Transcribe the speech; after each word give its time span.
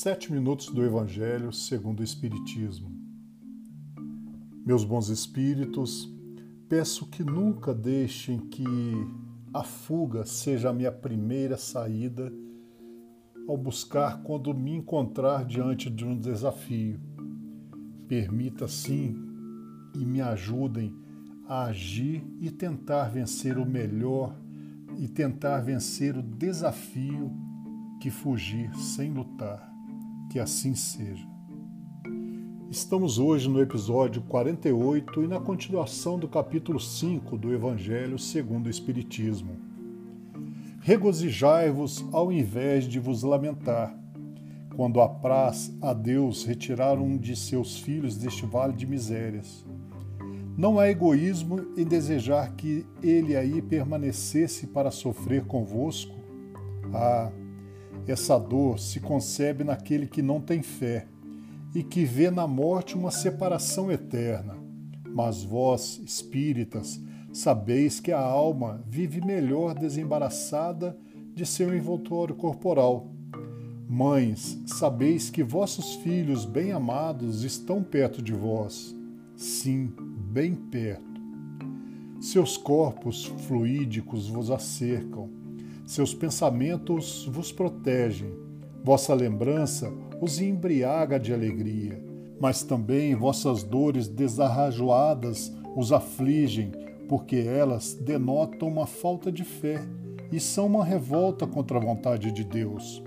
Sete 0.00 0.32
minutos 0.32 0.68
do 0.68 0.84
Evangelho 0.84 1.52
segundo 1.52 1.98
o 1.98 2.04
Espiritismo. 2.04 2.88
Meus 4.64 4.84
bons 4.84 5.08
espíritos, 5.08 6.08
peço 6.68 7.04
que 7.06 7.24
nunca 7.24 7.74
deixem 7.74 8.38
que 8.38 8.62
a 9.52 9.64
fuga 9.64 10.24
seja 10.24 10.70
a 10.70 10.72
minha 10.72 10.92
primeira 10.92 11.56
saída 11.56 12.32
ao 13.48 13.56
buscar 13.56 14.22
quando 14.22 14.54
me 14.54 14.70
encontrar 14.70 15.44
diante 15.44 15.90
de 15.90 16.04
um 16.04 16.16
desafio. 16.16 17.00
Permita 18.06 18.68
sim 18.68 19.16
e 19.96 20.06
me 20.06 20.20
ajudem 20.20 20.94
a 21.48 21.64
agir 21.64 22.24
e 22.40 22.52
tentar 22.52 23.08
vencer 23.08 23.58
o 23.58 23.66
melhor 23.66 24.32
e 24.96 25.08
tentar 25.08 25.58
vencer 25.58 26.16
o 26.16 26.22
desafio 26.22 27.32
que 28.00 28.12
fugir 28.12 28.72
sem 28.76 29.12
lutar. 29.12 29.67
Que 30.28 30.38
assim 30.38 30.74
seja. 30.74 31.26
Estamos 32.70 33.18
hoje 33.18 33.48
no 33.48 33.62
episódio 33.62 34.20
48 34.20 35.22
e 35.22 35.26
na 35.26 35.40
continuação 35.40 36.18
do 36.18 36.28
capítulo 36.28 36.78
5 36.78 37.38
do 37.38 37.50
Evangelho 37.50 38.18
segundo 38.18 38.66
o 38.66 38.70
Espiritismo. 38.70 39.56
Regozijai-vos 40.82 42.04
ao 42.12 42.30
invés 42.30 42.84
de 42.84 42.98
vos 43.00 43.22
lamentar, 43.22 43.98
quando 44.76 45.00
apraz 45.00 45.74
a 45.80 45.94
Deus 45.94 46.44
retirar 46.44 46.98
um 46.98 47.16
de 47.16 47.34
seus 47.34 47.78
filhos 47.78 48.18
deste 48.18 48.44
vale 48.44 48.74
de 48.74 48.86
misérias. 48.86 49.64
Não 50.58 50.78
há 50.78 50.90
egoísmo 50.90 51.60
em 51.74 51.86
desejar 51.86 52.54
que 52.54 52.84
ele 53.02 53.34
aí 53.34 53.62
permanecesse 53.62 54.66
para 54.66 54.90
sofrer 54.90 55.46
convosco? 55.46 56.14
Ah, 56.92 57.32
essa 58.10 58.38
dor 58.38 58.78
se 58.78 59.00
concebe 59.00 59.64
naquele 59.64 60.06
que 60.06 60.22
não 60.22 60.40
tem 60.40 60.62
fé 60.62 61.06
e 61.74 61.82
que 61.82 62.04
vê 62.04 62.30
na 62.30 62.46
morte 62.46 62.96
uma 62.96 63.10
separação 63.10 63.92
eterna. 63.92 64.56
Mas 65.06 65.42
vós, 65.42 66.00
espíritas, 66.04 67.00
sabeis 67.32 68.00
que 68.00 68.12
a 68.12 68.20
alma 68.20 68.82
vive 68.86 69.20
melhor 69.20 69.74
desembaraçada 69.74 70.96
de 71.34 71.44
seu 71.44 71.74
envoltório 71.74 72.34
corporal. 72.34 73.10
Mães, 73.88 74.58
sabeis 74.66 75.30
que 75.30 75.42
vossos 75.42 75.94
filhos 75.96 76.44
bem-amados 76.44 77.42
estão 77.42 77.82
perto 77.82 78.22
de 78.22 78.32
vós. 78.32 78.94
Sim, 79.36 79.92
bem 80.30 80.54
perto. 80.54 81.20
Seus 82.20 82.56
corpos 82.56 83.24
fluídicos 83.46 84.28
vos 84.28 84.50
acercam 84.50 85.30
seus 85.88 86.12
pensamentos 86.12 87.24
vos 87.32 87.50
protegem, 87.50 88.30
vossa 88.84 89.14
lembrança 89.14 89.90
os 90.20 90.38
embriaga 90.38 91.18
de 91.18 91.32
alegria, 91.32 91.98
mas 92.38 92.62
também 92.62 93.14
vossas 93.14 93.62
dores 93.62 94.06
desarrajoadas 94.06 95.50
os 95.74 95.90
afligem, 95.90 96.72
porque 97.08 97.36
elas 97.36 97.94
denotam 97.94 98.68
uma 98.68 98.86
falta 98.86 99.32
de 99.32 99.44
fé 99.44 99.80
e 100.30 100.38
são 100.38 100.66
uma 100.66 100.84
revolta 100.84 101.46
contra 101.46 101.78
a 101.78 101.80
vontade 101.80 102.32
de 102.32 102.44
Deus. 102.44 103.02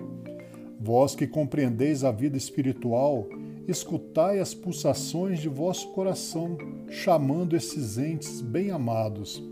Vós 0.80 1.14
que 1.14 1.28
compreendeis 1.28 2.04
a 2.04 2.12
vida 2.12 2.36
espiritual, 2.36 3.28
escutai 3.68 4.40
as 4.40 4.56
pulsações 4.56 5.40
de 5.40 5.48
vosso 5.48 5.90
coração, 5.90 6.58
chamando 6.90 7.56
esses 7.56 8.00
entes 8.00 8.42
bem-amados 8.42 9.51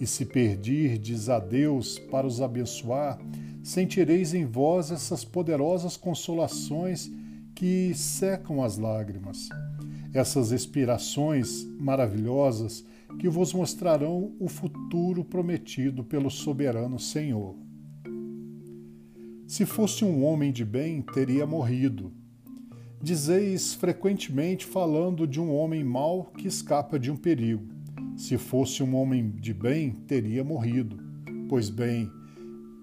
e 0.00 0.06
se 0.06 0.24
perdirdes 0.24 1.28
a 1.28 1.38
Deus 1.38 1.98
para 1.98 2.26
os 2.26 2.40
abençoar, 2.40 3.20
sentireis 3.62 4.32
em 4.32 4.46
vós 4.46 4.90
essas 4.90 5.24
poderosas 5.24 5.96
consolações 5.96 7.10
que 7.54 7.92
secam 7.94 8.64
as 8.64 8.78
lágrimas, 8.78 9.50
essas 10.14 10.50
expirações 10.50 11.64
maravilhosas 11.78 12.82
que 13.18 13.28
vos 13.28 13.52
mostrarão 13.52 14.32
o 14.40 14.48
futuro 14.48 15.22
prometido 15.22 16.02
pelo 16.02 16.30
soberano 16.30 16.98
Senhor. 16.98 17.54
Se 19.46 19.66
fosse 19.66 20.04
um 20.04 20.24
homem 20.24 20.52
de 20.52 20.64
bem, 20.64 21.02
teria 21.02 21.44
morrido. 21.44 22.12
Dizeis 23.02 23.74
frequentemente 23.74 24.64
falando 24.64 25.26
de 25.26 25.40
um 25.40 25.52
homem 25.52 25.82
mau 25.82 26.24
que 26.24 26.46
escapa 26.46 26.98
de 26.98 27.10
um 27.10 27.16
perigo. 27.16 27.79
Se 28.20 28.36
fosse 28.36 28.82
um 28.82 28.94
homem 28.96 29.30
de 29.30 29.54
bem, 29.54 29.92
teria 29.92 30.44
morrido. 30.44 30.98
Pois 31.48 31.70
bem, 31.70 32.12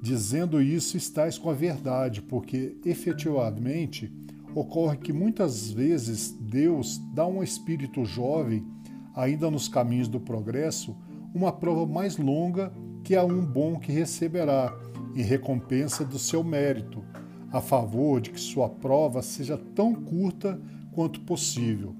dizendo 0.01 0.59
isso, 0.59 0.97
estais 0.97 1.37
com 1.37 1.51
a 1.51 1.53
verdade, 1.53 2.23
porque 2.23 2.75
efetivamente 2.83 4.11
ocorre 4.55 4.97
que 4.97 5.13
muitas 5.13 5.69
vezes 5.69 6.31
Deus 6.31 6.99
dá 7.13 7.21
a 7.21 7.27
um 7.27 7.43
espírito 7.43 8.03
jovem, 8.03 8.65
ainda 9.13 9.51
nos 9.51 9.67
caminhos 9.67 10.07
do 10.07 10.19
progresso, 10.19 10.97
uma 11.35 11.51
prova 11.51 11.85
mais 11.85 12.17
longa 12.17 12.73
que 13.03 13.15
a 13.15 13.23
um 13.23 13.45
bom 13.45 13.77
que 13.77 13.91
receberá, 13.91 14.75
em 15.15 15.21
recompensa 15.21 16.03
do 16.03 16.17
seu 16.17 16.43
mérito, 16.43 17.03
a 17.51 17.61
favor 17.61 18.19
de 18.19 18.31
que 18.31 18.39
sua 18.39 18.67
prova 18.67 19.21
seja 19.21 19.55
tão 19.55 19.93
curta 19.93 20.59
quanto 20.91 21.21
possível. 21.21 21.95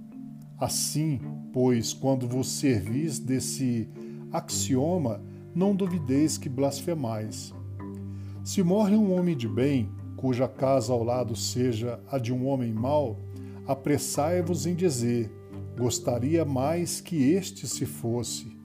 Assim, 0.59 1.19
pois, 1.53 1.94
quando 1.94 2.28
vos 2.28 2.47
servis 2.47 3.19
desse 3.19 3.88
axioma, 4.31 5.22
não 5.53 5.75
duvideis 5.75 6.35
que 6.35 6.50
blasfemais. 6.50 7.53
Se 8.44 8.63
morre 8.63 8.96
um 8.96 9.13
homem 9.13 9.38
de 9.38 9.47
bem, 9.47 9.91
cuja 10.16 10.47
casa 10.47 10.91
ao 10.91 11.03
lado 11.03 11.35
seja 11.35 12.00
a 12.09 12.17
de 12.17 12.34
um 12.34 12.47
homem 12.47 12.73
mau, 12.73 13.19
apressai-vos 13.67 14.66
em 14.66 14.73
dizer: 14.73 15.31
gostaria 15.78 16.44
mais 16.44 17.00
que 17.00 17.31
este 17.31 17.67
se 17.67 17.85
fosse. 17.85 18.57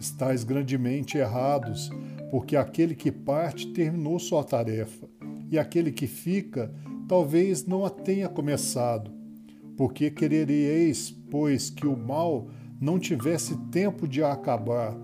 Estais 0.00 0.42
grandemente 0.42 1.16
errados, 1.16 1.90
porque 2.28 2.56
aquele 2.56 2.94
que 2.96 3.12
parte 3.12 3.68
terminou 3.68 4.18
sua 4.18 4.42
tarefa, 4.42 5.08
e 5.48 5.56
aquele 5.58 5.92
que 5.92 6.08
fica 6.08 6.74
talvez 7.06 7.64
não 7.64 7.84
a 7.84 7.90
tenha 7.90 8.28
começado 8.28 9.15
porque 9.76 10.10
querereis, 10.10 11.10
pois, 11.30 11.70
que 11.70 11.86
o 11.86 11.96
mal 11.96 12.48
não 12.80 12.98
tivesse 12.98 13.56
tempo 13.70 14.08
de 14.08 14.22
acabar 14.22 14.96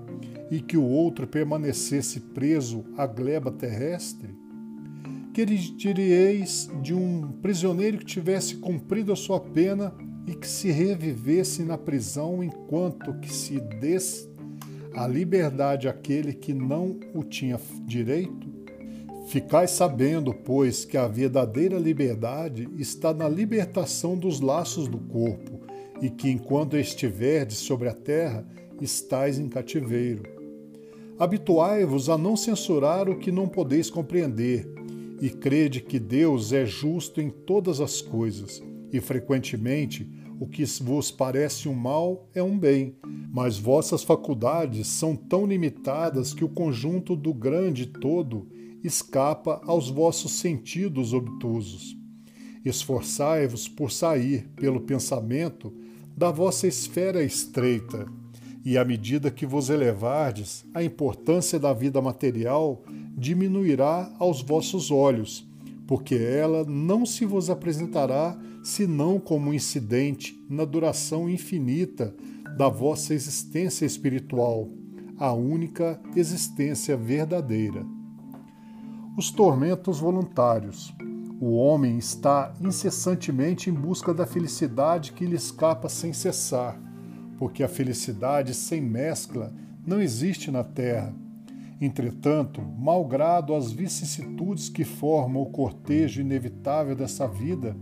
e 0.51 0.61
que 0.61 0.77
o 0.77 0.85
outro 0.85 1.27
permanecesse 1.27 2.21
preso 2.21 2.85
à 2.97 3.07
gleba 3.07 3.51
terrestre? 3.51 4.31
Que 5.33 5.45
diríeis 5.45 6.71
de 6.83 6.95
um 6.95 7.33
prisioneiro 7.41 7.99
que 7.99 8.05
tivesse 8.05 8.57
cumprido 8.57 9.13
a 9.13 9.17
sua 9.17 9.41
pena 9.41 9.95
e 10.27 10.35
que 10.35 10.47
se 10.47 10.71
revivesse 10.71 11.63
na 11.63 11.79
prisão 11.79 12.45
enquanto 12.45 13.19
que 13.21 13.33
se 13.33 13.59
desse 13.61 14.31
a 14.95 15.07
liberdade 15.07 15.89
àquele 15.89 16.35
que 16.35 16.53
não 16.53 17.01
o 17.15 17.25
tinha 17.25 17.59
direito? 17.87 18.52
Ficai 19.33 19.67
sabendo, 19.67 20.35
pois, 20.35 20.85
que 20.85 20.95
a 20.95 21.09
verdadeira 21.09 21.79
liberdade 21.79 22.69
está 22.77 23.15
na 23.15 23.27
libertação 23.27 24.15
dos 24.15 24.43
laços 24.43 24.87
do 24.87 24.99
corpo, 24.99 25.59
e 26.03 26.11
que 26.11 26.29
enquanto 26.29 26.77
estiverdes 26.77 27.57
sobre 27.57 27.89
a 27.89 27.95
terra, 27.95 28.47
estais 28.79 29.39
em 29.39 29.49
cativeiro. 29.49 30.25
Habituai-vos 31.19 32.11
a 32.11 32.19
não 32.19 32.37
censurar 32.37 33.09
o 33.09 33.17
que 33.17 33.33
não 33.33 33.49
podeis 33.49 33.89
compreender, 33.89 34.71
e 35.19 35.31
crede 35.31 35.81
que 35.81 35.99
Deus 35.99 36.53
é 36.53 36.67
justo 36.67 37.19
em 37.19 37.31
todas 37.31 37.81
as 37.81 38.03
coisas, 38.03 38.63
e 38.93 39.01
frequentemente 39.01 40.07
o 40.39 40.47
que 40.47 40.63
vos 40.83 41.11
parece 41.11 41.71
um 41.71 41.75
mal 41.75 42.29
é 42.35 42.43
um 42.43 42.59
bem, 42.59 42.97
mas 43.33 43.57
vossas 43.57 44.05
faculdades 44.05 44.89
são 44.89 45.17
tão 45.17 45.47
limitadas 45.47 46.35
que 46.35 46.45
o 46.45 46.51
conjunto 46.51 47.17
do 47.17 47.33
grande 47.33 47.87
todo 47.87 48.47
escapa 48.83 49.61
aos 49.65 49.89
vossos 49.89 50.33
sentidos 50.33 51.13
obtusos. 51.13 51.97
Esforçai-vos 52.65 53.69
por 53.69 53.91
sair, 53.91 54.49
pelo 54.57 54.81
pensamento, 54.81 55.75
da 56.17 56.31
vossa 56.31 56.67
esfera 56.67 57.23
estreita, 57.23 58.07
e 58.65 58.79
à 58.79 58.85
medida 58.85 59.31
que 59.31 59.45
vos 59.45 59.71
elevardes, 59.71 60.65
a 60.73 60.83
importância 60.83 61.59
da 61.59 61.73
vida 61.73 62.01
material 62.01 62.83
diminuirá 63.17 64.15
aos 64.19 64.41
vossos 64.41 64.91
olhos, 64.91 65.47
porque 65.87 66.15
ela 66.15 66.65
não 66.65 67.05
se 67.05 67.25
vos 67.25 67.51
apresentará 67.51 68.39
senão 68.63 69.19
como 69.19 69.53
incidente 69.53 70.41
na 70.49 70.65
duração 70.65 71.29
infinita 71.29 72.15
da 72.57 72.69
vossa 72.69 73.13
existência 73.13 73.85
espiritual, 73.85 74.69
a 75.19 75.33
única 75.33 76.01
existência 76.15 76.97
verdadeira. 76.97 77.85
Os 79.15 79.31
tormentos 79.31 80.01
voluntários. 80.01 80.95
O 81.39 81.53
homem 81.53 81.99
está 81.99 82.55
incessantemente 82.59 83.69
em 83.69 83.73
busca 83.73 84.15
da 84.15 84.25
felicidade 84.25 85.13
que 85.13 85.27
lhe 85.27 85.37
escapa 85.37 85.87
sem 85.87 86.15
cessar, 86.15 86.81
porque 87.37 87.63
a 87.63 87.69
felicidade 87.69 88.55
sem 88.55 88.81
mescla 88.81 89.53
não 89.87 90.01
existe 90.01 90.51
na 90.51 90.65
terra. 90.65 91.15
Entretanto, 91.79 92.63
malgrado 92.63 93.55
as 93.55 93.71
vicissitudes 93.71 94.71
que 94.71 94.83
formam 94.83 95.43
o 95.43 95.51
cortejo 95.51 96.23
inevitável 96.23 96.97
dessa 96.97 97.29
vida, 97.29 97.77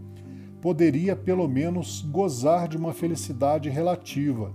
poderia 0.61 1.15
pelo 1.15 1.47
menos 1.47 2.01
gozar 2.01 2.67
de 2.67 2.77
uma 2.77 2.93
felicidade 2.93 3.69
relativa, 3.69 4.53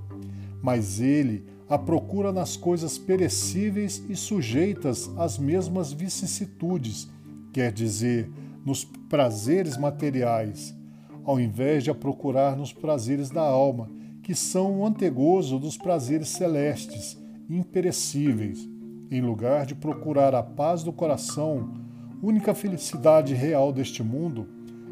mas 0.61 0.99
ele 0.99 1.45
a 1.67 1.77
procura 1.77 2.31
nas 2.31 2.55
coisas 2.55 2.97
perecíveis 2.97 4.03
e 4.07 4.15
sujeitas 4.15 5.09
às 5.17 5.37
mesmas 5.37 5.91
vicissitudes, 5.91 7.09
quer 7.51 7.71
dizer, 7.71 8.29
nos 8.63 8.83
prazeres 8.83 9.77
materiais, 9.77 10.75
ao 11.23 11.39
invés 11.39 11.83
de 11.83 11.89
a 11.89 11.95
procurar 11.95 12.55
nos 12.55 12.71
prazeres 12.71 13.29
da 13.29 13.41
alma, 13.41 13.89
que 14.21 14.35
são 14.35 14.79
o 14.79 14.85
antegozo 14.85 15.59
dos 15.59 15.77
prazeres 15.77 16.29
celestes, 16.29 17.17
imperecíveis. 17.49 18.67
Em 19.11 19.21
lugar 19.21 19.65
de 19.65 19.75
procurar 19.75 20.33
a 20.33 20.41
paz 20.41 20.83
do 20.83 20.91
coração, 20.91 21.73
única 22.21 22.53
felicidade 22.55 23.33
real 23.33 23.71
deste 23.71 24.01
mundo, 24.01 24.47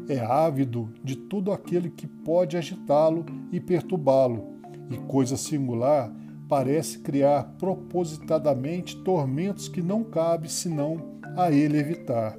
é 0.08 0.20
ávido 0.20 0.92
de 1.02 1.16
tudo 1.16 1.50
aquele 1.50 1.88
que 1.88 2.06
pode 2.06 2.56
agitá-lo 2.56 3.24
e 3.50 3.58
perturbá-lo, 3.58 4.54
e 4.90 4.96
coisa 4.98 5.36
singular, 5.36 6.12
parece 6.48 6.98
criar 6.98 7.42
propositadamente 7.58 8.96
tormentos 9.02 9.68
que 9.68 9.82
não 9.82 10.04
cabe 10.04 10.50
senão 10.50 11.20
a 11.36 11.50
ele 11.50 11.78
evitar. 11.78 12.38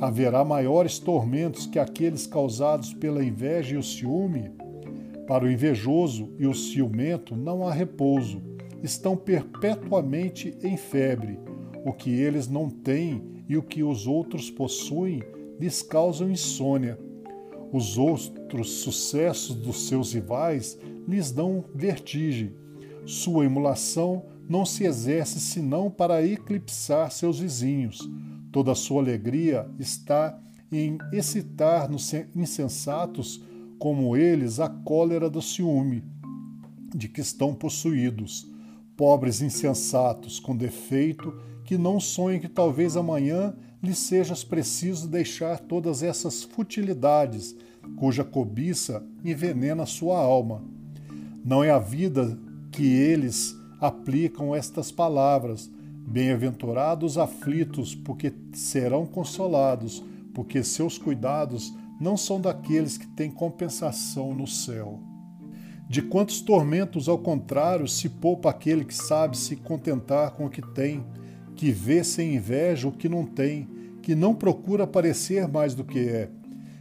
Haverá 0.00 0.44
maiores 0.44 0.98
tormentos 0.98 1.66
que 1.66 1.78
aqueles 1.78 2.26
causados 2.26 2.94
pela 2.94 3.24
inveja 3.24 3.74
e 3.74 3.78
o 3.78 3.82
ciúme? 3.82 4.50
Para 5.26 5.44
o 5.44 5.50
invejoso 5.50 6.32
e 6.38 6.46
o 6.46 6.54
ciumento 6.54 7.36
não 7.36 7.66
há 7.66 7.72
repouso 7.72 8.40
estão 8.82 9.16
perpetuamente 9.16 10.56
em 10.62 10.76
febre. 10.76 11.38
O 11.84 11.92
que 11.92 12.10
eles 12.10 12.48
não 12.48 12.70
têm 12.70 13.44
e 13.48 13.56
o 13.56 13.62
que 13.62 13.82
os 13.82 14.06
outros 14.06 14.50
possuem 14.50 15.22
lhes 15.58 15.82
causam 15.82 16.30
insônia. 16.30 16.98
Os 17.72 17.98
outros 17.98 18.70
sucessos 18.74 19.54
dos 19.54 19.88
seus 19.88 20.14
rivais 20.14 20.78
lhes 21.06 21.30
dão 21.30 21.64
vertigem. 21.74 22.54
Sua 23.08 23.46
emulação 23.46 24.26
não 24.46 24.66
se 24.66 24.84
exerce 24.84 25.40
senão 25.40 25.90
para 25.90 26.22
eclipsar 26.22 27.10
seus 27.10 27.38
vizinhos. 27.38 28.06
Toda 28.52 28.74
sua 28.74 29.00
alegria 29.00 29.66
está 29.78 30.38
em 30.70 30.98
excitar 31.10 31.90
nos 31.90 32.12
insensatos 32.36 33.42
como 33.78 34.14
eles 34.14 34.60
a 34.60 34.68
cólera 34.68 35.30
do 35.30 35.40
ciúme, 35.40 36.04
de 36.94 37.08
que 37.08 37.22
estão 37.22 37.54
possuídos 37.54 38.46
pobres 38.94 39.40
insensatos 39.40 40.38
com 40.38 40.54
defeito, 40.54 41.32
que 41.64 41.78
não 41.78 41.98
sonhem 41.98 42.38
que 42.38 42.48
talvez 42.48 42.94
amanhã 42.94 43.54
lhes 43.82 43.96
sejas 43.96 44.44
preciso 44.44 45.08
deixar 45.08 45.60
todas 45.60 46.02
essas 46.02 46.42
futilidades, 46.42 47.56
cuja 47.96 48.22
cobiça 48.22 49.02
envenena 49.24 49.86
sua 49.86 50.18
alma. 50.18 50.62
Não 51.42 51.64
é 51.64 51.70
a 51.70 51.78
vida 51.78 52.38
que 52.70 52.84
eles 52.84 53.56
aplicam 53.80 54.54
estas 54.54 54.90
palavras. 54.90 55.70
Bem-aventurados 56.06 57.18
aflitos, 57.18 57.94
porque 57.94 58.32
serão 58.54 59.04
consolados, 59.04 60.02
porque 60.32 60.62
seus 60.62 60.96
cuidados 60.96 61.74
não 62.00 62.16
são 62.16 62.40
daqueles 62.40 62.96
que 62.96 63.06
têm 63.08 63.30
compensação 63.30 64.34
no 64.34 64.46
céu. 64.46 65.00
De 65.88 66.02
quantos 66.02 66.40
tormentos, 66.40 67.08
ao 67.08 67.18
contrário, 67.18 67.88
se 67.88 68.08
poupa 68.08 68.50
aquele 68.50 68.84
que 68.84 68.94
sabe 68.94 69.36
se 69.36 69.56
contentar 69.56 70.32
com 70.32 70.46
o 70.46 70.50
que 70.50 70.62
tem, 70.62 71.04
que 71.56 71.70
vê 71.70 72.04
sem 72.04 72.36
inveja 72.36 72.86
o 72.86 72.92
que 72.92 73.08
não 73.08 73.24
tem, 73.24 73.68
que 74.02 74.14
não 74.14 74.34
procura 74.34 74.86
parecer 74.86 75.48
mais 75.48 75.74
do 75.74 75.84
que 75.84 75.98
é. 75.98 76.30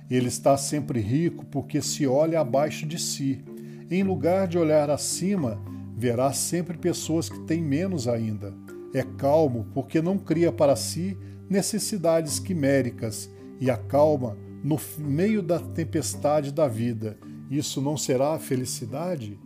Ele 0.09 0.27
está 0.27 0.55
sempre 0.55 0.99
rico 0.99 1.45
porque 1.45 1.81
se 1.81 2.05
olha 2.05 2.39
abaixo 2.39 2.85
de 2.85 2.99
si. 2.99 3.43
Em 3.89 4.03
lugar 4.03 4.47
de 4.47 4.57
olhar 4.57 4.89
acima, 4.89 5.59
verá 5.97 6.31
sempre 6.31 6.77
pessoas 6.77 7.27
que 7.27 7.39
têm 7.41 7.61
menos 7.61 8.07
ainda. 8.07 8.53
É 8.93 9.03
calmo 9.03 9.67
porque 9.73 10.01
não 10.01 10.17
cria 10.17 10.51
para 10.51 10.75
si 10.75 11.17
necessidades 11.49 12.39
quiméricas 12.39 13.29
e 13.59 13.69
acalma 13.71 14.37
no 14.63 14.79
meio 14.99 15.41
da 15.41 15.59
tempestade 15.59 16.51
da 16.51 16.67
vida 16.67 17.17
isso 17.49 17.81
não 17.81 17.95
será 17.95 18.33
a 18.33 18.39
felicidade? 18.39 19.39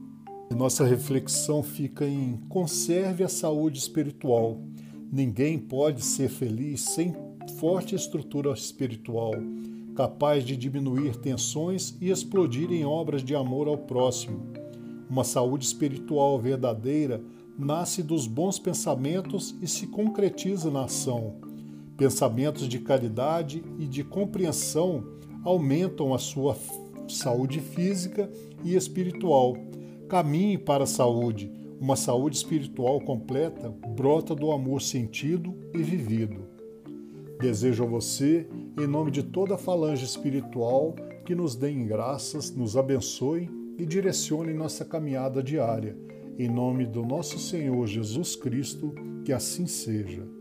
Nossa 0.56 0.84
reflexão 0.84 1.62
fica 1.62 2.06
em 2.06 2.38
conserve 2.50 3.24
a 3.24 3.30
saúde 3.30 3.78
espiritual. 3.78 4.60
Ninguém 5.12 5.60
pode 5.60 6.04
ser 6.04 6.28
feliz 6.28 6.82
sem 6.82 7.14
forte 7.60 7.94
estrutura 7.96 8.52
espiritual, 8.54 9.34
capaz 9.96 10.44
de 10.44 10.58
diminuir 10.58 11.16
tensões 11.18 11.96
e 12.02 12.10
explodir 12.10 12.72
em 12.72 12.84
obras 12.84 13.24
de 13.24 13.36
amor 13.36 13.68
ao 13.68 13.78
próximo. 13.78 14.61
Uma 15.12 15.26
saúde 15.26 15.66
espiritual 15.66 16.40
verdadeira 16.40 17.22
nasce 17.60 18.02
dos 18.02 18.28
bons 18.28 18.58
pensamentos 18.58 19.54
e 19.62 19.68
se 19.68 19.86
concretiza 19.88 20.72
na 20.72 20.86
ação. 20.86 21.36
Pensamentos 21.98 22.66
de 22.66 22.80
caridade 22.80 23.62
e 23.78 23.86
de 23.86 24.06
compreensão 24.06 25.04
aumentam 25.44 26.14
a 26.14 26.18
sua 26.18 26.56
saúde 27.10 27.60
física 27.60 28.32
e 28.64 28.74
espiritual. 28.74 29.58
Caminhe 30.08 30.58
para 30.58 30.86
a 30.86 30.88
saúde. 30.88 31.52
Uma 31.78 31.98
saúde 31.98 32.38
espiritual 32.38 33.02
completa 33.02 33.70
brota 33.70 34.34
do 34.34 34.50
amor 34.50 34.82
sentido 34.82 35.54
e 35.74 35.80
vivido. 35.80 36.48
Desejo 37.38 37.84
a 37.84 37.88
você, 37.88 38.48
em 38.80 38.88
nome 38.88 39.12
de 39.12 39.24
toda 39.24 39.56
a 39.56 39.58
falange 39.58 40.06
espiritual, 40.06 40.96
que 41.26 41.36
nos 41.36 41.54
deem 41.54 41.86
graças, 41.86 42.56
nos 42.56 42.78
abençoe 42.78 43.60
e 43.78 43.86
direcione 43.86 44.54
nossa 44.54 44.86
caminhada 44.86 45.42
diária. 45.42 45.98
Em 46.38 46.50
nome 46.50 46.86
do 46.86 47.06
nosso 47.06 47.38
Senhor 47.40 47.86
Jesus 47.88 48.36
Cristo, 48.36 48.94
que 49.24 49.34
assim 49.34 49.68
seja. 49.68 50.41